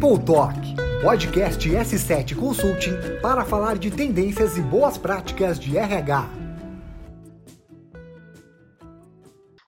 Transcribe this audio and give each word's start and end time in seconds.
People 0.00 0.24
Talk, 0.24 0.56
podcast 1.02 1.68
S7 1.68 2.34
Consulting 2.34 3.20
para 3.20 3.44
falar 3.44 3.76
de 3.76 3.90
tendências 3.90 4.56
e 4.56 4.62
boas 4.62 4.96
práticas 4.96 5.60
de 5.60 5.76
RH. 5.76 6.26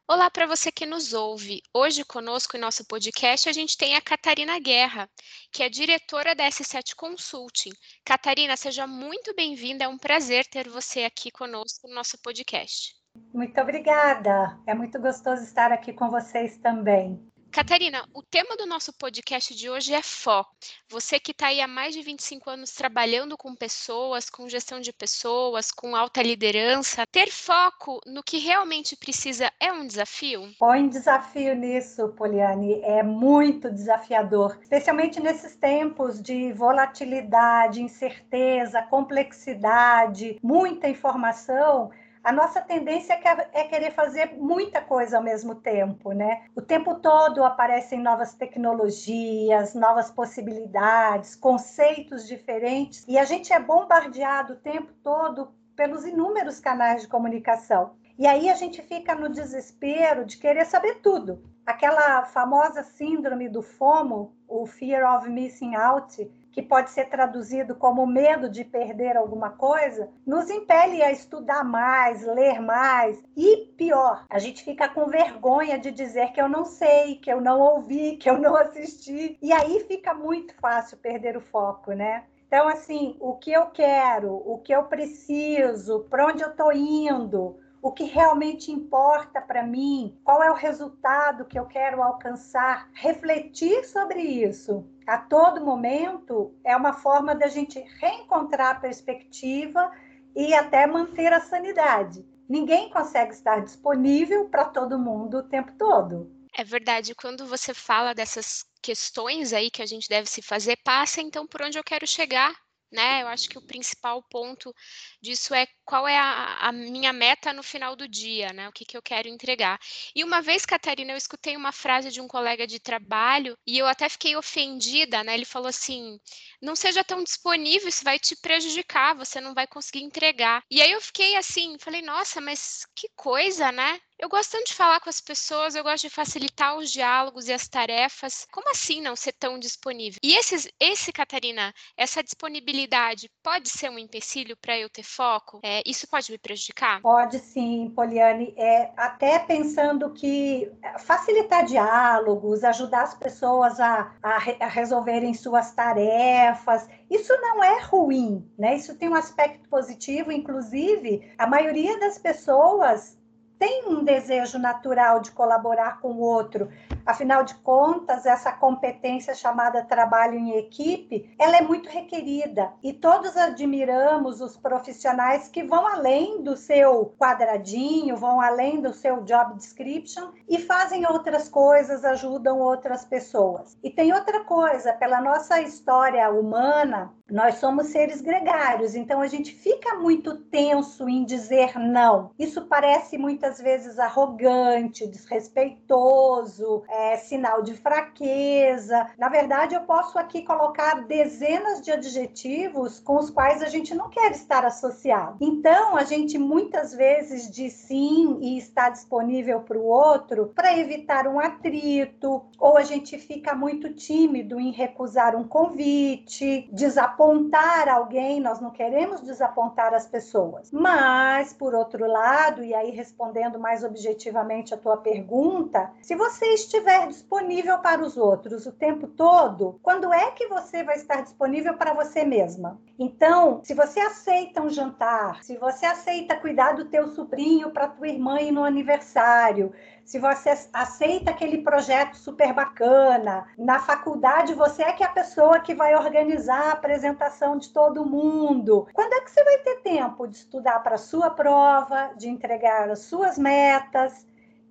Olá 0.09 0.31
para 0.31 0.47
você 0.47 0.73
que 0.73 0.87
nos 0.87 1.13
ouve. 1.13 1.61
Hoje 1.75 2.03
conosco 2.03 2.57
em 2.57 2.61
nosso 2.61 2.83
podcast 2.87 3.47
a 3.47 3.53
gente 3.53 3.77
tem 3.77 3.95
a 3.95 4.01
Catarina 4.01 4.59
Guerra, 4.59 5.07
que 5.53 5.63
é 5.63 5.69
diretora 5.69 6.35
da 6.35 6.45
S7 6.45 6.95
Consulting. 6.97 7.73
Catarina, 8.03 8.57
seja 8.57 8.87
muito 8.87 9.35
bem-vinda. 9.37 9.85
É 9.85 9.89
um 9.89 9.99
prazer 9.99 10.47
ter 10.47 10.67
você 10.67 11.05
aqui 11.05 11.31
conosco 11.31 11.87
no 11.87 11.95
nosso 11.95 12.17
podcast. 12.23 12.95
Muito 13.35 13.61
obrigada. 13.61 14.59
É 14.67 14.73
muito 14.73 14.99
gostoso 14.99 15.43
estar 15.43 15.71
aqui 15.71 15.93
com 15.93 16.09
vocês 16.09 16.57
também. 16.57 17.21
Catarina, 17.53 18.03
o 18.15 18.23
tema 18.23 18.57
do 18.57 18.65
nosso 18.65 18.95
podcast 18.95 19.55
de 19.55 19.69
hoje 19.69 19.93
é 19.93 20.01
foco. 20.01 20.57
Você 20.89 21.21
que 21.21 21.33
está 21.33 21.49
aí 21.49 21.61
há 21.61 21.69
mais 21.69 21.93
de 21.93 22.01
25 22.01 22.49
anos 22.49 22.71
trabalhando 22.71 23.37
com 23.37 23.55
pessoas, 23.55 24.31
com 24.31 24.49
gestão 24.49 24.81
de 24.81 24.91
pessoas, 24.91 25.71
com 25.71 25.95
alta 25.95 26.23
liderança, 26.23 27.07
ter 27.13 27.31
foco 27.31 28.01
no 28.07 28.23
que 28.23 28.39
realmente 28.39 28.97
precisa 28.97 29.53
é 29.61 29.71
um 29.71 29.87
desafio? 29.87 30.51
Põe 30.59 30.89
desafio 30.89 31.55
nisso, 31.55 32.09
Poliane. 32.17 32.81
É 32.81 33.03
muito 33.03 33.71
desafiador, 33.71 34.57
especialmente 34.63 35.21
nesses 35.21 35.55
tempos 35.55 36.23
de 36.23 36.55
volatilidade, 36.55 37.83
incerteza, 37.83 38.81
complexidade, 38.81 40.39
muita 40.43 40.89
informação 40.89 41.91
a 42.23 42.33
nossa 42.33 42.61
tendência 42.61 43.15
é, 43.15 43.61
é 43.61 43.65
querer 43.65 43.93
fazer 43.93 44.35
muita 44.37 44.81
coisa 44.81 45.17
ao 45.17 45.23
mesmo 45.23 45.57
tempo, 45.57 46.13
né? 46.13 46.45
O 46.55 46.63
tempo 46.63 46.95
todo 46.97 47.45
aparecem 47.45 48.01
novas 48.01 48.35
tecnologias, 48.35 49.75
novas 49.75 50.11
possibilidades, 50.11 51.35
conceitos 51.35 52.27
diferentes, 52.27 53.05
e 53.09 53.19
a 53.19 53.25
gente 53.25 53.53
é 53.53 53.59
bombardeado 53.59 54.55
o 54.55 54.57
tempo 54.57 54.93
todo 55.03 55.53
pelos 55.75 56.05
inúmeros 56.05 56.61
canais 56.61 57.03
de 57.03 57.09
comunicação. 57.09 57.95
E 58.19 58.27
aí 58.27 58.49
a 58.51 58.55
gente 58.55 58.81
fica 58.83 59.15
no 59.15 59.29
desespero 59.29 60.25
de 60.25 60.37
querer 60.37 60.67
saber 60.67 61.01
tudo. 61.03 61.43
Aquela 61.65 62.25
famosa 62.25 62.83
síndrome 62.83 63.49
do 63.49 63.63
FOMO, 63.63 64.35
o 64.49 64.67
Fear 64.67 65.17
of 65.17 65.31
Missing 65.31 65.77
Out, 65.77 66.29
que 66.51 66.61
pode 66.61 66.91
ser 66.91 67.07
traduzido 67.09 67.75
como 67.77 68.07
medo 68.07 68.49
de 68.49 68.65
perder 68.65 69.17
alguma 69.17 69.51
coisa, 69.51 70.11
nos 70.27 70.51
impele 70.51 71.03
a 71.03 71.11
estudar 71.13 71.65
mais, 71.65 72.27
ler 72.27 72.61
mais 72.61 73.23
e 73.37 73.73
pior, 73.77 74.27
a 74.29 74.39
gente 74.39 74.63
fica 74.65 74.89
com 74.89 75.07
vergonha 75.07 75.79
de 75.79 75.91
dizer 75.91 76.33
que 76.33 76.41
eu 76.41 76.49
não 76.49 76.65
sei, 76.65 77.15
que 77.17 77.33
eu 77.33 77.41
não 77.41 77.61
ouvi, 77.61 78.17
que 78.17 78.29
eu 78.29 78.39
não 78.39 78.57
assisti. 78.57 79.39
E 79.41 79.53
aí 79.53 79.81
fica 79.87 80.13
muito 80.13 80.55
fácil 80.61 80.99
perder 80.99 81.37
o 81.37 81.41
foco, 81.41 81.93
né? 81.93 82.25
Então, 82.47 82.69
assim, 82.69 83.17
o 83.19 83.37
que 83.37 83.51
eu 83.51 83.69
quero, 83.69 84.31
o 84.31 84.59
que 84.59 84.75
eu 84.75 84.85
preciso, 84.85 86.01
para 86.11 86.27
onde 86.27 86.43
eu 86.43 86.51
estou 86.51 86.71
indo, 86.71 87.57
o 87.83 87.93
que 87.93 88.05
realmente 88.05 88.71
importa 88.71 89.43
para 89.43 89.63
mim, 89.63 90.17
qual 90.25 90.43
é 90.43 90.51
o 90.51 90.55
resultado 90.55 91.45
que 91.45 91.59
eu 91.59 91.67
quero 91.67 92.03
alcançar, 92.03 92.89
refletir 92.95 93.85
sobre 93.85 94.23
isso 94.23 94.89
a 95.07 95.19
todo 95.19 95.65
momento 95.65 96.55
é 96.65 96.77
uma 96.77 96.93
forma 96.93 97.35
da 97.35 97.49
gente 97.49 97.79
reencontrar 98.01 98.77
a 98.77 98.81
perspectiva 98.81 99.91
e 100.35 100.55
até 100.55 100.87
manter 100.87 101.33
a 101.33 101.41
sanidade. 101.41 102.25
Ninguém 102.49 102.91
consegue 102.91 103.33
estar 103.33 103.61
disponível 103.61 104.49
para 104.49 104.65
todo 104.65 104.99
mundo 104.99 105.39
o 105.39 105.43
tempo 105.43 105.73
todo. 105.79 106.31
É 106.57 106.63
verdade. 106.63 107.15
Quando 107.15 107.47
você 107.47 107.73
fala 107.73 108.15
dessas 108.15 108.65
questões 108.81 109.53
aí 109.53 109.71
que 109.71 109.83
a 109.83 109.87
gente 109.87 110.09
deve 110.09 110.29
se 110.29 110.43
fazer, 110.43 110.77
passa 110.85 111.21
então 111.21 111.47
por 111.47 111.63
onde 111.63 111.79
eu 111.79 111.85
quero 111.85 112.07
chegar 112.07 112.55
né? 112.93 113.23
Eu 113.23 113.29
acho 113.29 113.49
que 113.49 113.59
o 113.59 113.67
principal 113.67 114.23
ponto 114.23 114.75
disso 115.21 115.55
é 115.55 115.67
qual 115.85 116.07
é 116.07 116.17
a, 116.19 116.69
a, 116.69 116.73
minha 116.73 117.13
meta 117.13 117.53
no 117.53 117.63
final 117.63 117.97
do 117.97 118.07
dia, 118.07 118.53
né? 118.53 118.69
O 118.69 118.73
que, 118.73 118.85
que 118.85 118.97
eu 118.97 119.03
quero 119.03 119.29
entregar. 119.29 119.79
E 120.15 120.23
uma 120.23 120.43
vez, 120.43 120.65
Catarina, 120.67 121.13
eu 121.13 121.17
escutei 121.17 121.57
uma 121.57 121.73
frase 121.73 122.11
de 122.11 122.21
um 122.21 122.29
colega 122.29 122.67
de 122.67 122.79
trabalho 122.79 123.57
e 123.67 123.79
eu 123.79 123.87
até 123.87 124.09
fiquei 124.09 124.37
ofendida, 124.37 125.25
né? 125.25 125.35
Ele 125.35 125.45
falou 125.45 125.69
assim: 125.69 126.19
não 126.61 126.77
seja 126.77 127.03
tão 127.03 127.23
disponível, 127.25 127.89
isso 127.89 128.05
vai 128.05 128.19
te 128.19 128.37
prejudicar, 128.37 129.17
você 129.17 129.41
não 129.41 129.55
vai 129.55 129.67
conseguir 129.67 130.05
entregar. 130.05 130.63
E 130.71 130.81
aí 130.83 130.93
eu 130.93 131.01
fiquei 131.01 131.37
assim, 131.37 131.77
falei, 131.79 132.03
nossa, 132.03 132.41
mas 132.41 132.87
que 132.95 133.09
coisa, 133.17 133.73
né? 133.73 134.01
Eu 134.23 134.29
gosto 134.29 134.53
tanto 134.53 134.67
de 134.67 134.75
falar 134.75 135.01
com 135.01 135.11
as 135.11 135.21
pessoas, 135.21 135.75
eu 135.75 135.83
gosto 135.83 136.05
de 136.05 136.15
facilitar 136.15 136.77
os 136.77 136.93
diálogos 136.93 137.49
e 137.49 137.53
as 137.53 137.67
tarefas. 137.67 138.47
Como 138.53 138.71
assim 138.71 139.03
não 139.03 139.17
ser 139.17 139.33
tão 139.33 139.59
disponível? 139.59 140.21
E 140.23 140.37
esses, 140.37 140.69
esse, 140.79 141.13
Catarina, 141.13 141.75
essa 141.97 142.23
disponibilidade 142.23 143.29
pode 143.43 143.69
ser 143.69 143.91
um 143.91 143.99
empecilho 143.99 144.57
para 144.57 144.79
eu 144.79 144.89
ter 144.89 145.03
foco? 145.03 145.59
É, 145.65 145.83
isso 145.85 146.07
pode 146.07 146.31
me 146.31 146.39
prejudicar? 146.39 147.01
Pode 147.01 147.41
sim, 147.41 147.91
Poliane. 147.97 148.55
É, 148.57 148.93
até 148.97 149.41
pensando 149.41 150.13
que 150.13 150.71
facilitar 151.01 151.65
diálogos, 151.65 152.63
ajudar 152.63 153.03
as 153.03 153.15
pessoas 153.15 153.81
a, 153.81 154.15
a, 154.23 154.37
a 154.61 154.69
resolverem 154.69 155.35
suas 155.35 155.73
tarefas, 155.73 156.89
isso 157.11 157.37
não 157.41 157.65
é 157.65 157.83
ruim, 157.83 158.49
né? 158.57 158.77
Isso 158.77 158.97
tem 158.97 159.09
um 159.09 159.17
aspecto 159.17 159.69
positivo, 159.69 160.31
inclusive, 160.31 161.29
a 161.37 161.45
maioria 161.45 161.99
das 161.99 162.19
pessoas 162.19 163.21
tem 163.63 163.85
um 163.87 164.03
desejo 164.03 164.59
natural 164.59 165.21
de 165.21 165.31
colaborar 165.31 166.01
com 166.01 166.15
o 166.15 166.19
outro. 166.21 166.69
Afinal 167.07 167.45
de 167.45 167.55
contas, 167.55 168.27
essa 168.27 168.51
competência 168.51 169.37
chamada 169.37 169.85
trabalho 169.85 170.37
em 170.37 170.57
equipe, 170.57 171.33
ela 171.39 171.57
é 171.57 171.61
muito 171.61 171.89
requerida 171.89 172.73
e 172.83 172.93
todos 172.93 173.37
admiramos 173.37 174.41
os 174.41 174.57
profissionais 174.57 175.47
que 175.47 175.63
vão 175.63 175.87
além 175.87 176.43
do 176.43 176.57
seu 176.57 177.15
quadradinho, 177.17 178.17
vão 178.17 178.41
além 178.41 178.81
do 178.81 178.93
seu 178.93 179.23
job 179.23 179.55
description 179.55 180.33
e 180.49 180.59
fazem 180.59 181.07
outras 181.07 181.49
coisas, 181.49 182.05
ajudam 182.05 182.59
outras 182.59 183.05
pessoas. 183.05 183.79
E 183.81 183.91
tem 183.91 184.13
outra 184.13 184.43
coisa, 184.43 184.93
pela 184.93 185.21
nossa 185.21 185.61
história 185.61 186.29
humana, 186.31 187.15
nós 187.33 187.55
somos 187.55 187.87
seres 187.87 188.21
gregários, 188.21 188.95
então 188.95 189.23
a 189.23 189.27
gente 189.27 189.55
fica 189.55 189.95
muito 189.95 190.37
tenso 190.37 191.09
em 191.09 191.25
dizer 191.25 191.79
não. 191.79 192.31
Isso 192.39 192.67
parece 192.67 193.17
muitas 193.17 193.59
vezes 193.59 193.99
arrogante, 193.99 195.07
desrespeitoso, 195.07 196.83
é, 196.91 197.17
sinal 197.17 197.63
de 197.63 197.73
fraqueza. 197.73 199.07
Na 199.17 199.31
verdade, 199.31 199.75
eu 199.75 199.81
posso 199.81 200.19
aqui 200.19 200.43
colocar 200.43 201.07
dezenas 201.07 201.81
de 201.81 201.91
adjetivos 201.91 203.01
com 203.01 203.17
os 203.17 203.31
quais 203.31 203.63
a 203.63 203.67
gente 203.69 203.95
não 203.95 204.11
quer 204.11 204.31
estar 204.33 204.67
associado. 204.67 205.39
Então, 205.41 205.97
a 205.97 206.05
gente 206.05 206.39
muitas 206.39 206.93
vezes 206.95 207.51
diz 207.51 207.73
sim 207.73 208.41
e 208.43 208.59
está 208.59 208.91
disponível 208.91 209.61
para 209.61 209.79
o 209.79 209.87
outro 209.87 210.53
para 210.55 210.79
evitar 210.79 211.27
um 211.27 211.41
atrito, 211.41 212.43
ou 212.59 212.77
a 212.77 212.85
gente 212.85 213.17
fica 213.17 213.55
muito 213.55 213.95
tímido 213.95 214.61
em 214.61 214.71
recusar 214.71 215.35
um 215.35 215.45
convite, 215.45 216.69
desapontar 216.71 217.22
desapontar 217.23 217.89
alguém, 217.89 218.41
nós 218.41 218.61
não 218.61 218.71
queremos 218.71 219.21
desapontar 219.21 219.95
as 219.95 220.07
pessoas. 220.07 220.71
Mas, 220.73 221.53
por 221.53 221.75
outro 221.75 222.07
lado, 222.07 222.65
e 222.65 222.75
aí 222.75 222.91
respondendo 222.91 223.61
mais 223.61 223.85
objetivamente 223.85 224.75
a 224.75 224.77
tua 224.77 224.97
pergunta, 224.97 225.91
se 226.03 226.17
você 226.17 226.47
estiver 226.55 227.07
disponível 227.07 227.79
para 227.79 228.03
os 228.03 228.17
outros 228.17 228.67
o 228.67 228.73
tempo 228.73 229.07
todo, 229.07 229.79
quando 229.83 230.13
é 230.13 230.33
que 230.33 230.49
você 230.49 230.83
vai 230.83 230.97
estar 230.97 231.23
disponível 231.23 231.75
para 231.75 231.95
você 231.95 232.25
mesma? 232.25 232.81
Então, 233.05 233.61
se 233.65 233.75
você 233.75 233.99
aceita 233.99 234.63
um 234.63 234.71
jantar, 234.71 235.43
se 235.43 235.57
você 235.57 235.85
aceita 235.85 236.37
cuidar 236.37 236.75
do 236.75 236.85
teu 236.85 237.09
sobrinho 237.09 237.73
para 237.73 237.89
tua 237.89 238.07
irmã 238.07 238.41
ir 238.41 238.53
no 238.53 238.63
aniversário, 238.63 239.73
se 240.05 240.21
você 240.21 240.51
aceita 240.73 241.33
aquele 241.33 241.59
projeto 241.63 242.17
super 242.17 242.53
bacana, 242.53 243.45
na 243.59 243.81
faculdade 243.81 244.55
você 244.55 244.85
é 244.85 244.93
que 244.93 245.03
é 245.03 245.07
a 245.07 245.11
pessoa 245.11 245.59
que 245.59 245.75
vai 245.75 245.97
organizar 245.97 246.69
a 246.69 246.73
apresentação 246.75 247.59
de 247.59 247.71
todo 247.71 248.07
mundo. 248.07 248.87
Quando 248.93 249.15
é 249.15 249.21
que 249.23 249.33
você 249.33 249.43
vai 249.43 249.59
ter 249.59 249.83
tempo 249.83 250.29
de 250.29 250.37
estudar 250.37 250.79
para 250.79 250.95
a 250.95 250.99
sua 250.99 251.29
prova, 251.29 252.13
de 252.17 252.29
entregar 252.29 252.89
as 252.89 253.01
suas 253.01 253.37
metas? 253.37 254.25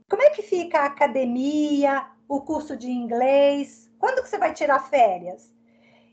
Como 0.09 0.23
é 0.23 0.29
que 0.29 0.41
fica 0.41 0.79
a 0.79 0.85
academia, 0.85 2.05
o 2.29 2.39
curso 2.39 2.77
de 2.77 2.89
inglês? 2.89 3.91
Quando 3.99 4.23
que 4.23 4.29
você 4.29 4.37
vai 4.37 4.53
tirar 4.53 4.79
férias? 4.79 5.51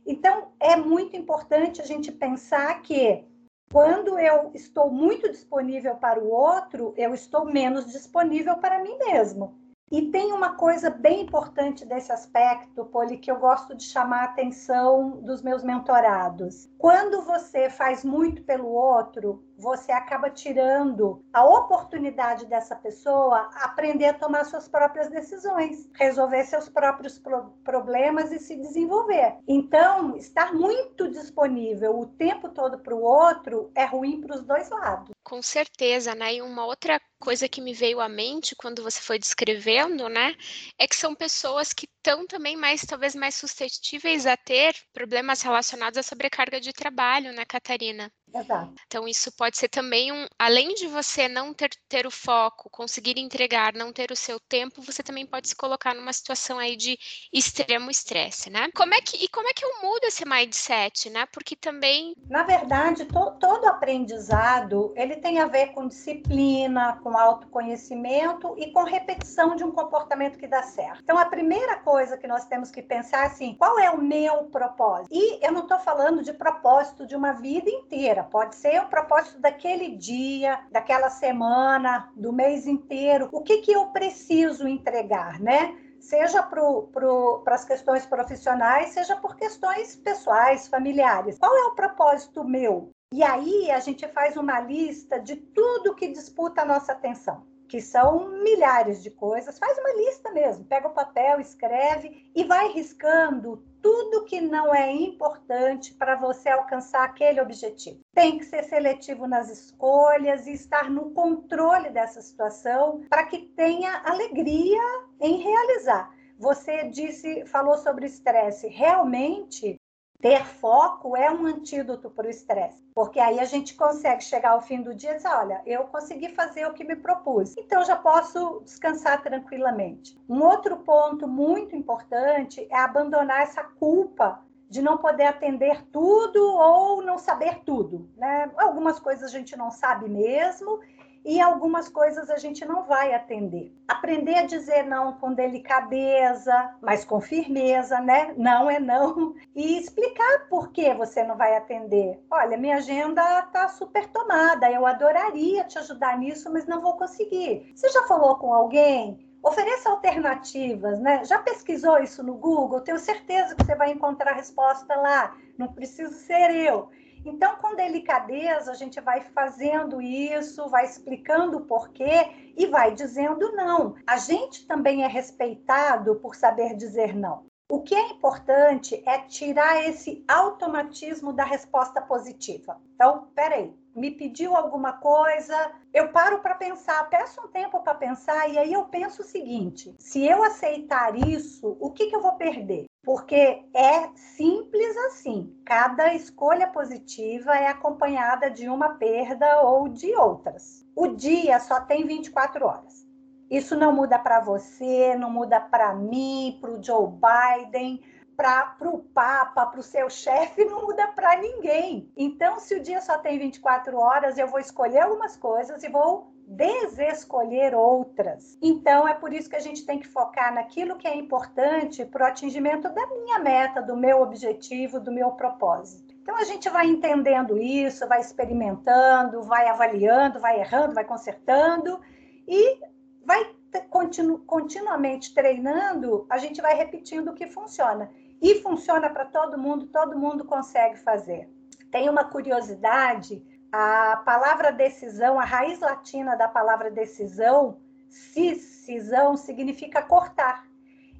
Então, 0.08 0.52
é 0.58 0.74
muito 0.74 1.14
importante 1.14 1.82
a 1.82 1.84
gente 1.84 2.10
pensar 2.10 2.80
que 2.80 3.26
quando 3.70 4.18
eu 4.18 4.50
estou 4.54 4.90
muito 4.90 5.30
disponível 5.30 5.96
para 5.96 6.18
o 6.18 6.30
outro, 6.30 6.94
eu 6.96 7.12
estou 7.12 7.44
menos 7.44 7.92
disponível 7.92 8.56
para 8.56 8.82
mim 8.82 8.96
mesmo. 8.98 9.54
E 9.90 10.10
tem 10.10 10.32
uma 10.32 10.54
coisa 10.54 10.90
bem 10.90 11.22
importante 11.22 11.86
desse 11.86 12.12
aspecto, 12.12 12.84
Poli, 12.84 13.16
que 13.16 13.30
eu 13.30 13.38
gosto 13.38 13.74
de 13.74 13.84
chamar 13.84 14.20
a 14.20 14.24
atenção 14.24 15.22
dos 15.22 15.42
meus 15.42 15.62
mentorados. 15.62 16.68
Quando 16.76 17.22
você 17.22 17.70
faz 17.70 18.04
muito 18.04 18.42
pelo 18.42 18.68
outro, 18.68 19.42
você 19.56 19.90
acaba 19.90 20.30
tirando 20.30 21.24
a 21.32 21.44
oportunidade 21.44 22.46
dessa 22.46 22.76
pessoa 22.76 23.48
aprender 23.54 24.06
a 24.06 24.14
tomar 24.14 24.44
suas 24.44 24.68
próprias 24.68 25.08
decisões, 25.08 25.88
resolver 25.94 26.44
seus 26.44 26.68
próprios 26.68 27.18
pro 27.18 27.48
problemas 27.64 28.30
e 28.30 28.38
se 28.38 28.56
desenvolver. 28.56 29.36
Então, 29.46 30.16
estar 30.16 30.54
muito 30.54 31.10
disponível 31.10 31.98
o 31.98 32.06
tempo 32.06 32.48
todo 32.50 32.78
para 32.78 32.94
o 32.94 33.02
outro 33.02 33.70
é 33.74 33.84
ruim 33.84 34.20
para 34.20 34.36
os 34.36 34.42
dois 34.42 34.68
lados. 34.70 35.17
Com 35.28 35.40
certeza, 35.42 36.12
né? 36.14 36.34
E 36.36 36.42
uma 36.42 36.64
outra 36.64 37.00
coisa 37.20 37.48
que 37.48 37.60
me 37.60 37.72
veio 37.74 38.00
à 38.00 38.08
mente 38.08 38.56
quando 38.56 38.82
você 38.82 38.98
foi 39.00 39.16
descrevendo, 39.18 40.08
né, 40.08 40.34
é 40.78 40.88
que 40.88 40.96
são 40.96 41.14
pessoas 41.14 41.72
que 41.72 41.86
estão 41.86 42.26
também 42.26 42.56
mais, 42.56 42.80
talvez 42.86 43.14
mais 43.14 43.34
suscetíveis 43.36 44.26
a 44.26 44.36
ter 44.36 44.74
problemas 44.92 45.42
relacionados 45.42 45.98
à 45.98 46.02
sobrecarga 46.02 46.60
de 46.60 46.72
trabalho, 46.72 47.32
né, 47.32 47.44
Catarina? 47.44 48.10
Exato. 48.34 48.72
Então, 48.86 49.08
isso 49.08 49.32
pode 49.32 49.56
ser 49.56 49.68
também 49.68 50.12
um. 50.12 50.26
Além 50.38 50.74
de 50.74 50.86
você 50.86 51.28
não 51.28 51.52
ter, 51.54 51.70
ter 51.88 52.06
o 52.06 52.10
foco, 52.10 52.70
conseguir 52.70 53.18
entregar, 53.18 53.72
não 53.74 53.92
ter 53.92 54.10
o 54.10 54.16
seu 54.16 54.38
tempo, 54.38 54.82
você 54.82 55.02
também 55.02 55.26
pode 55.26 55.48
se 55.48 55.56
colocar 55.56 55.94
numa 55.94 56.12
situação 56.12 56.58
aí 56.58 56.76
de 56.76 56.98
extremo 57.32 57.90
estresse, 57.90 58.50
né? 58.50 58.68
Como 58.74 58.94
é 58.94 59.00
que, 59.00 59.16
e 59.22 59.28
como 59.28 59.48
é 59.48 59.52
que 59.52 59.64
eu 59.64 59.82
mudo 59.82 60.04
esse 60.04 60.28
mindset, 60.28 61.10
né? 61.10 61.26
Porque 61.32 61.56
também. 61.56 62.14
Na 62.28 62.42
verdade, 62.42 63.04
to, 63.06 63.36
todo 63.40 63.66
aprendizado 63.66 64.92
ele 64.96 65.16
tem 65.16 65.40
a 65.40 65.46
ver 65.46 65.68
com 65.68 65.88
disciplina, 65.88 66.98
com 67.02 67.16
autoconhecimento 67.16 68.54
e 68.58 68.70
com 68.72 68.84
repetição 68.84 69.56
de 69.56 69.64
um 69.64 69.72
comportamento 69.72 70.38
que 70.38 70.46
dá 70.46 70.62
certo. 70.62 71.00
Então, 71.02 71.18
a 71.18 71.26
primeira 71.26 71.78
coisa 71.78 72.16
que 72.16 72.26
nós 72.26 72.44
temos 72.46 72.70
que 72.70 72.82
pensar 72.82 73.24
é 73.24 73.26
assim: 73.26 73.54
qual 73.54 73.78
é 73.78 73.90
o 73.90 74.00
meu 74.00 74.44
propósito? 74.44 75.08
E 75.12 75.44
eu 75.44 75.52
não 75.52 75.62
estou 75.62 75.78
falando 75.78 76.22
de 76.22 76.32
propósito 76.32 77.06
de 77.06 77.16
uma 77.16 77.32
vida 77.32 77.70
inteira 77.70 78.18
inteira, 78.18 78.24
pode 78.28 78.56
ser 78.56 78.80
o 78.80 78.88
propósito 78.88 79.40
daquele 79.40 79.96
dia, 79.96 80.60
daquela 80.70 81.10
semana, 81.10 82.10
do 82.16 82.32
mês 82.32 82.66
inteiro. 82.66 83.28
O 83.32 83.42
que, 83.42 83.58
que 83.58 83.72
eu 83.72 83.86
preciso 83.86 84.66
entregar, 84.66 85.40
né? 85.40 85.76
Seja 86.00 86.42
para 86.42 87.54
as 87.54 87.64
questões 87.64 88.06
profissionais, 88.06 88.90
seja 88.90 89.16
por 89.16 89.36
questões 89.36 89.96
pessoais, 89.96 90.68
familiares. 90.68 91.38
Qual 91.38 91.54
é 91.56 91.64
o 91.64 91.74
propósito 91.74 92.44
meu? 92.44 92.90
E 93.12 93.22
aí 93.22 93.70
a 93.70 93.80
gente 93.80 94.06
faz 94.08 94.36
uma 94.36 94.60
lista 94.60 95.18
de 95.18 95.36
tudo 95.36 95.94
que 95.94 96.08
disputa 96.08 96.62
a 96.62 96.66
nossa 96.66 96.92
atenção 96.92 97.46
que 97.68 97.82
são 97.82 98.30
milhares 98.42 99.02
de 99.02 99.10
coisas, 99.10 99.58
faz 99.58 99.76
uma 99.76 99.92
lista 99.92 100.32
mesmo, 100.32 100.64
pega 100.64 100.88
o 100.88 100.94
papel, 100.94 101.38
escreve 101.38 102.30
e 102.34 102.42
vai 102.44 102.68
riscando 102.68 103.62
tudo 103.82 104.24
que 104.24 104.40
não 104.40 104.74
é 104.74 104.92
importante 104.92 105.94
para 105.94 106.16
você 106.16 106.48
alcançar 106.48 107.04
aquele 107.04 107.40
objetivo. 107.40 108.00
Tem 108.14 108.38
que 108.38 108.44
ser 108.44 108.64
seletivo 108.64 109.26
nas 109.26 109.50
escolhas 109.50 110.46
e 110.46 110.52
estar 110.52 110.90
no 110.90 111.10
controle 111.10 111.90
dessa 111.90 112.20
situação 112.20 113.02
para 113.08 113.24
que 113.24 113.38
tenha 113.38 114.02
alegria 114.04 114.82
em 115.20 115.38
realizar. 115.38 116.10
Você 116.38 116.88
disse, 116.88 117.44
falou 117.46 117.76
sobre 117.78 118.06
estresse. 118.06 118.68
Realmente, 118.68 119.77
ter 120.20 120.44
foco 120.44 121.16
é 121.16 121.30
um 121.30 121.46
antídoto 121.46 122.10
para 122.10 122.26
o 122.26 122.30
estresse, 122.30 122.82
porque 122.94 123.20
aí 123.20 123.38
a 123.38 123.44
gente 123.44 123.74
consegue 123.74 124.22
chegar 124.22 124.50
ao 124.50 124.60
fim 124.60 124.82
do 124.82 124.94
dia 124.94 125.12
e 125.12 125.16
dizer: 125.16 125.28
olha, 125.28 125.62
eu 125.64 125.84
consegui 125.84 126.30
fazer 126.30 126.66
o 126.66 126.72
que 126.72 126.84
me 126.84 126.96
propus, 126.96 127.56
então 127.56 127.84
já 127.84 127.96
posso 127.96 128.60
descansar 128.64 129.22
tranquilamente. 129.22 130.20
Um 130.28 130.42
outro 130.42 130.76
ponto 130.78 131.28
muito 131.28 131.76
importante 131.76 132.66
é 132.70 132.76
abandonar 132.76 133.42
essa 133.42 133.62
culpa 133.62 134.42
de 134.68 134.82
não 134.82 134.98
poder 134.98 135.24
atender 135.24 135.82
tudo 135.86 136.42
ou 136.42 137.00
não 137.02 137.16
saber 137.16 137.60
tudo. 137.64 138.10
Né? 138.16 138.50
Algumas 138.56 138.98
coisas 138.98 139.24
a 139.24 139.38
gente 139.38 139.56
não 139.56 139.70
sabe 139.70 140.08
mesmo 140.08 140.80
e 141.24 141.40
algumas 141.40 141.88
coisas 141.88 142.30
a 142.30 142.36
gente 142.36 142.64
não 142.64 142.84
vai 142.84 143.14
atender. 143.14 143.72
Aprender 143.86 144.34
a 144.34 144.46
dizer 144.46 144.84
não 144.84 145.14
com 145.14 145.32
delicadeza, 145.32 146.74
mas 146.80 147.04
com 147.04 147.20
firmeza, 147.20 148.00
né? 148.00 148.34
Não 148.36 148.70
é 148.70 148.78
não. 148.78 149.34
E 149.54 149.78
explicar 149.78 150.48
por 150.48 150.70
que 150.72 150.94
você 150.94 151.22
não 151.22 151.36
vai 151.36 151.56
atender. 151.56 152.22
Olha, 152.30 152.56
minha 152.56 152.76
agenda 152.76 153.40
está 153.40 153.68
super 153.68 154.06
tomada, 154.08 154.70
eu 154.70 154.86
adoraria 154.86 155.64
te 155.64 155.78
ajudar 155.78 156.18
nisso, 156.18 156.52
mas 156.52 156.66
não 156.66 156.80
vou 156.80 156.96
conseguir. 156.96 157.72
Você 157.74 157.88
já 157.88 158.04
falou 158.04 158.36
com 158.36 158.52
alguém? 158.52 159.28
Ofereça 159.42 159.90
alternativas, 159.90 160.98
né? 161.00 161.24
Já 161.24 161.38
pesquisou 161.38 161.98
isso 162.00 162.22
no 162.22 162.34
Google? 162.34 162.80
Tenho 162.80 162.98
certeza 162.98 163.54
que 163.54 163.64
você 163.64 163.74
vai 163.74 163.92
encontrar 163.92 164.32
a 164.32 164.36
resposta 164.36 164.94
lá. 164.96 165.36
Não 165.56 165.68
preciso 165.68 166.14
ser 166.14 166.50
eu. 166.50 166.90
Então, 167.28 167.56
com 167.56 167.76
delicadeza, 167.76 168.70
a 168.70 168.74
gente 168.74 168.98
vai 169.02 169.20
fazendo 169.20 170.00
isso, 170.00 170.66
vai 170.70 170.86
explicando 170.86 171.58
o 171.58 171.66
porquê 171.66 172.52
e 172.56 172.66
vai 172.66 172.94
dizendo 172.94 173.52
não. 173.52 173.96
A 174.06 174.16
gente 174.16 174.66
também 174.66 175.04
é 175.04 175.06
respeitado 175.06 176.16
por 176.16 176.34
saber 176.34 176.74
dizer 176.74 177.14
não. 177.14 177.44
O 177.70 177.82
que 177.82 177.94
é 177.94 178.08
importante 178.12 179.02
é 179.06 179.18
tirar 179.18 179.86
esse 179.86 180.24
automatismo 180.26 181.34
da 181.34 181.44
resposta 181.44 182.00
positiva. 182.00 182.80
Então, 182.94 183.28
peraí, 183.34 183.76
me 183.98 184.10
pediu 184.10 184.56
alguma 184.56 184.92
coisa, 184.94 185.72
eu 185.92 186.08
paro 186.08 186.38
para 186.38 186.54
pensar, 186.54 187.08
peço 187.10 187.40
um 187.40 187.48
tempo 187.48 187.80
para 187.80 187.94
pensar, 187.94 188.48
e 188.48 188.58
aí 188.58 188.72
eu 188.72 188.84
penso 188.84 189.22
o 189.22 189.24
seguinte: 189.24 189.94
se 189.98 190.24
eu 190.24 190.42
aceitar 190.42 191.16
isso, 191.16 191.76
o 191.80 191.90
que, 191.90 192.06
que 192.06 192.16
eu 192.16 192.22
vou 192.22 192.32
perder? 192.36 192.86
Porque 193.04 193.64
é 193.74 194.08
simples 194.14 194.96
assim. 195.08 195.54
Cada 195.64 196.14
escolha 196.14 196.66
positiva 196.66 197.56
é 197.56 197.66
acompanhada 197.68 198.50
de 198.50 198.68
uma 198.68 198.94
perda 198.94 199.62
ou 199.62 199.88
de 199.88 200.14
outras. 200.14 200.86
O 200.94 201.08
dia 201.08 201.58
só 201.60 201.80
tem 201.80 202.06
24 202.06 202.66
horas. 202.66 203.06
Isso 203.50 203.74
não 203.74 203.94
muda 203.94 204.18
para 204.18 204.40
você, 204.40 205.16
não 205.16 205.30
muda 205.30 205.58
para 205.58 205.94
mim, 205.94 206.58
para 206.60 206.70
o 206.70 206.82
Joe 206.82 207.08
Biden, 207.08 208.02
para 208.38 208.76
o 208.82 209.00
Papa, 209.00 209.66
para 209.66 209.80
o 209.80 209.82
seu 209.82 210.08
chefe, 210.08 210.64
não 210.64 210.82
muda 210.82 211.08
para 211.08 211.36
ninguém. 211.38 212.08
Então, 212.16 212.60
se 212.60 212.72
o 212.76 212.80
dia 212.80 213.00
só 213.00 213.18
tem 213.18 213.36
24 213.36 213.98
horas, 213.98 214.38
eu 214.38 214.46
vou 214.46 214.60
escolher 214.60 215.00
algumas 215.00 215.36
coisas 215.36 215.82
e 215.82 215.88
vou 215.88 216.32
desescolher 216.46 217.74
outras. 217.74 218.56
Então, 218.62 219.08
é 219.08 219.12
por 219.12 219.32
isso 219.32 219.50
que 219.50 219.56
a 219.56 219.60
gente 219.60 219.84
tem 219.84 219.98
que 219.98 220.06
focar 220.06 220.54
naquilo 220.54 220.96
que 220.96 221.08
é 221.08 221.16
importante 221.16 222.04
para 222.04 222.26
o 222.26 222.28
atingimento 222.28 222.88
da 222.88 223.06
minha 223.08 223.40
meta, 223.40 223.82
do 223.82 223.96
meu 223.96 224.22
objetivo, 224.22 225.00
do 225.00 225.10
meu 225.10 225.32
propósito. 225.32 226.14
Então, 226.22 226.36
a 226.36 226.44
gente 226.44 226.68
vai 226.68 226.86
entendendo 226.86 227.58
isso, 227.58 228.06
vai 228.06 228.20
experimentando, 228.20 229.42
vai 229.42 229.66
avaliando, 229.66 230.38
vai 230.38 230.60
errando, 230.60 230.94
vai 230.94 231.04
consertando 231.04 232.00
e 232.46 232.78
vai 233.26 233.58
continu 233.90 234.38
continuamente 234.38 235.34
treinando, 235.34 236.26
a 236.30 236.38
gente 236.38 236.60
vai 236.60 236.74
repetindo 236.74 237.28
o 237.28 237.34
que 237.34 237.46
funciona 237.46 238.10
e 238.40 238.56
funciona 238.62 239.10
para 239.10 239.24
todo 239.24 239.58
mundo, 239.58 239.86
todo 239.86 240.18
mundo 240.18 240.44
consegue 240.44 240.98
fazer. 240.98 241.48
Tem 241.90 242.08
uma 242.08 242.24
curiosidade, 242.24 243.42
a 243.72 244.22
palavra 244.24 244.72
decisão, 244.72 245.38
a 245.38 245.44
raiz 245.44 245.80
latina 245.80 246.36
da 246.36 246.48
palavra 246.48 246.90
decisão, 246.90 247.78
cisão, 248.08 249.36
significa 249.36 250.02
cortar. 250.02 250.66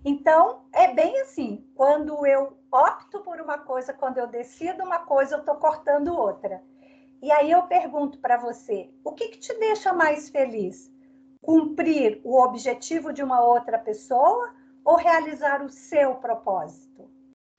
Então, 0.05 0.63
é 0.73 0.93
bem 0.95 1.21
assim, 1.21 1.67
quando 1.75 2.25
eu 2.27 2.57
opto 2.73 3.21
por 3.21 3.41
uma 3.41 3.59
coisa, 3.59 3.93
quando 3.93 4.19
eu 4.19 4.27
decido 4.27 4.85
uma 4.85 5.01
coisa, 5.01 5.35
eu 5.35 5.41
estou 5.41 5.57
cortando 5.57 6.17
outra. 6.17 6.63
E 7.21 7.33
aí 7.33 7.51
eu 7.51 7.65
pergunto 7.65 8.19
para 8.19 8.37
você, 8.37 8.91
o 9.05 9.13
que, 9.13 9.29
que 9.29 9.39
te 9.39 9.55
deixa 9.59 9.93
mais 9.93 10.29
feliz? 10.29 10.91
Cumprir 11.43 12.21
o 12.25 12.41
objetivo 12.41 13.13
de 13.13 13.23
uma 13.23 13.43
outra 13.43 13.79
pessoa 13.79 14.55
ou 14.85 14.97
realizar 14.97 15.63
o 15.63 15.69
seu 15.69 16.15
propósito? 16.17 16.88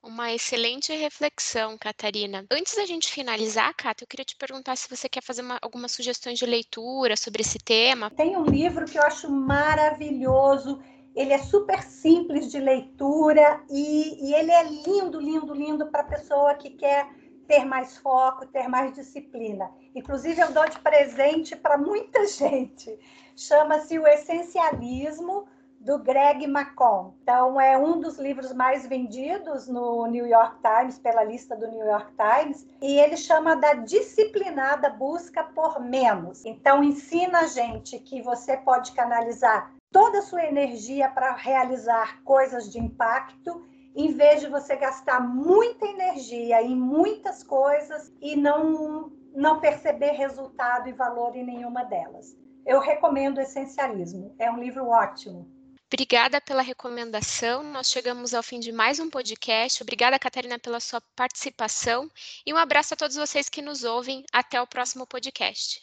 Uma 0.02 0.34
excelente 0.34 0.96
reflexão, 0.96 1.78
Catarina. 1.78 2.46
Antes 2.50 2.76
da 2.76 2.86
gente 2.86 3.12
finalizar, 3.12 3.74
Cata, 3.76 4.04
eu 4.04 4.08
queria 4.08 4.24
te 4.24 4.36
perguntar 4.36 4.78
se 4.78 4.90
você 4.90 5.10
quer 5.10 5.22
fazer 5.22 5.42
uma, 5.42 5.60
algumas 5.62 5.92
sugestões 5.92 6.40
de 6.40 6.46
leitura 6.46 7.18
sobre 7.18 7.42
esse 7.42 7.60
tema. 7.60 8.10
Tem 8.12 8.38
um 8.38 8.46
livro 8.46 8.86
que 8.86 8.98
eu 8.98 9.04
acho 9.04 9.30
maravilhoso. 9.30 10.82
Ele 11.14 11.34
é 11.34 11.38
super 11.38 11.84
simples 11.84 12.50
de 12.50 12.60
leitura 12.60 13.62
e, 13.70 14.30
e 14.30 14.34
ele 14.34 14.52
é 14.52 14.64
lindo, 14.64 15.20
lindo, 15.20 15.54
lindo 15.54 15.88
para 15.88 16.02
a 16.02 16.06
pessoa 16.06 16.54
que 16.56 16.70
quer 16.70 17.06
ter 17.46 17.66
mais 17.66 17.98
foco, 17.98 18.46
ter 18.46 18.70
mais 18.70 18.94
disciplina. 18.94 19.70
Inclusive, 19.94 20.40
eu 20.40 20.54
dou 20.54 20.70
de 20.70 20.80
presente 20.80 21.58
para 21.58 21.78
muita 21.78 22.26
gente. 22.30 22.98
Chama-se 23.36 24.00
O 24.00 24.08
Essencialismo 24.08 25.46
do 25.80 25.98
Greg 25.98 26.44
McCon. 26.44 27.14
Então, 27.24 27.60
é 27.60 27.78
um 27.78 28.00
dos 28.00 28.18
livros 28.18 28.54
mais 28.54 28.86
vendidos 28.86 29.68
no 29.68 30.06
New 30.08 30.28
York 30.28 30.58
Times, 30.62 31.00
pela 31.00 31.24
lista 31.24 31.56
do 31.56 31.68
New 31.68 31.86
York 31.86 32.12
Times, 32.18 32.68
e 32.82 33.00
ele 33.00 33.16
chama 33.16 33.56
da 33.56 33.74
disciplinada 33.74 34.90
busca 34.90 35.44
por 35.44 35.80
menos. 35.80 36.46
Então, 36.46 36.84
ensina 36.84 37.40
a 37.40 37.48
gente 37.48 37.98
que 38.00 38.22
você 38.22 38.58
pode 38.58 38.92
canalizar 38.92 39.74
toda 39.92 40.20
a 40.20 40.24
sua 40.24 40.44
energia 40.46 41.10
para 41.10 41.34
realizar 41.34 42.22
coisas 42.24 42.70
de 42.70 42.78
impacto 42.78 43.66
em 43.96 44.14
vez 44.14 44.42
de 44.42 44.48
você 44.48 44.76
gastar 44.76 45.20
muita 45.20 45.86
energia 45.86 46.62
em 46.62 46.76
muitas 46.76 47.44
coisas 47.44 48.14
e 48.22 48.36
não, 48.36 49.12
não 49.34 49.60
perceber 49.60 50.12
resultado 50.12 50.88
e 50.88 50.94
valor 50.94 51.36
em 51.36 51.44
nenhuma 51.44 51.84
delas. 51.84 52.38
Eu 52.66 52.80
recomendo 52.80 53.42
Essencialismo, 53.42 54.36
é 54.38 54.52
um 54.52 54.60
livro 54.60 54.88
ótimo. 54.88 55.59
Obrigada 55.92 56.40
pela 56.40 56.62
recomendação. 56.62 57.64
Nós 57.64 57.90
chegamos 57.90 58.36
ao 58.36 58.44
fim 58.44 58.60
de 58.60 58.72
mais 58.72 59.00
um 59.00 59.10
podcast. 59.10 59.82
Obrigada, 59.82 60.20
Catarina, 60.20 60.60
pela 60.60 60.80
sua 60.80 61.02
participação. 61.16 62.10
E 62.46 62.54
um 62.54 62.58
abraço 62.58 62.94
a 62.94 62.98
todos 62.98 63.16
vocês 63.16 63.50
que 63.50 63.60
nos 63.60 63.84
ouvem. 63.84 64.24
Até 64.32 64.62
o 64.62 64.68
próximo 64.68 65.08
podcast. 65.08 65.82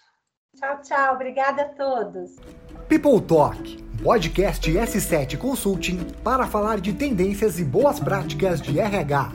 Tchau, 0.57 0.81
tchau. 0.83 1.15
Obrigada 1.15 1.63
a 1.63 1.69
todos. 1.71 2.37
People 2.89 3.21
Talk, 3.21 3.83
podcast 4.01 4.71
S7 4.71 5.37
Consulting 5.39 5.99
para 6.23 6.47
falar 6.47 6.81
de 6.81 6.93
tendências 6.93 7.59
e 7.59 7.65
boas 7.65 7.99
práticas 7.99 8.63
de 8.63 8.79
RH. 8.79 9.33